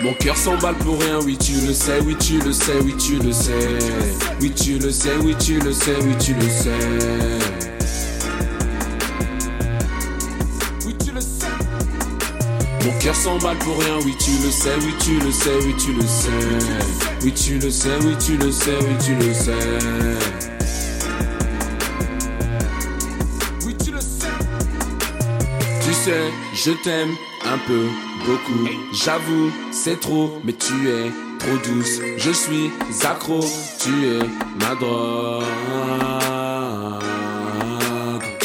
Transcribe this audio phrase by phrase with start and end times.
[0.00, 3.18] Mon cœur s'emballe pour rien, oui tu le sais, oui tu le sais, oui tu
[3.18, 3.78] le sais.
[4.40, 6.70] Oui tu le sais, oui tu le sais, oui tu le sais.
[6.70, 7.77] Oui
[12.84, 15.92] Mon cœur s'emballe pour rien, oui tu le sais, oui tu le sais, oui tu
[15.92, 16.28] le sais.
[17.22, 19.52] Oui tu le sais, oui tu le sais, oui tu le sais.
[23.64, 24.28] Oui tu le sais.
[25.82, 27.10] Tu sais, je t'aime
[27.44, 27.86] un peu,
[28.26, 28.68] beaucoup.
[28.92, 32.00] J'avoue, c'est trop, mais tu es trop douce.
[32.16, 32.70] Je suis
[33.04, 33.40] accro,
[33.80, 34.18] tu es
[34.60, 35.44] ma drogue.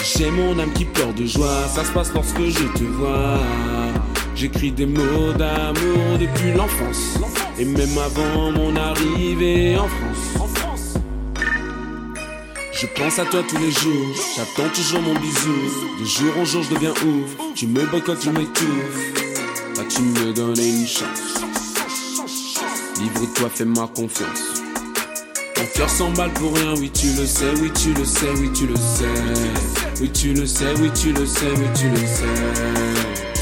[0.04, 3.40] J'ai mon âme qui pleure de joie, ça se passe lorsque je te vois.
[4.36, 7.18] J'écris des mots d'amour depuis l'enfance,
[7.58, 10.98] et même avant mon arrivée en France.
[12.74, 15.54] Je pense à toi tous les jours, j'attends toujours mon bisou.
[16.00, 17.38] De jour en jour, je deviens ouf.
[17.56, 19.14] Tu me boycottes, tu m'étouffes.
[19.78, 21.42] Là, tu me donnes une chance.
[23.00, 24.64] Livre-toi, fais-moi confiance.
[25.58, 28.68] Mon cœur s'emballe pour rien, oui, tu le sais, oui, tu le sais, oui, tu
[28.68, 29.06] le sais.
[30.02, 33.33] Oui, tu le sais, oui, tu le sais, oui, tu le sais.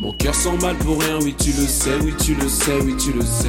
[0.00, 3.12] Mon cœur s'emballe pour rien, oui tu le sais, oui tu le sais, oui tu
[3.12, 3.48] le sais.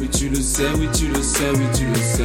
[0.00, 2.24] Oui tu le sais, oui tu le sais, oui tu le sais.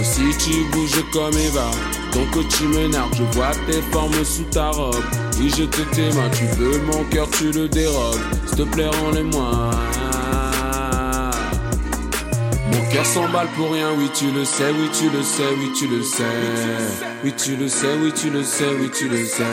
[0.00, 1.70] Aussi tu bouges comme Eva,
[2.12, 4.94] donc tu m'énerves, je vois tes formes sous ta robe.
[5.40, 8.20] Oui je te t'aime, tu veux mon cœur, tu le dérobes.
[8.46, 9.70] S'il te plaît, rends-le-moi.
[12.90, 16.02] Cœur s'emballe pour rien, oui tu le sais, oui tu le sais, oui tu le
[16.02, 16.24] sais.
[17.22, 19.44] Oui tu le sais, oui tu le sais, oui tu le sais.